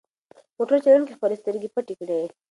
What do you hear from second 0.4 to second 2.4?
موټر چلونکي خپلې سترګې پټې کړې.